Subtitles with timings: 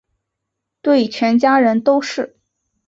[0.81, 2.35] 对全家人都是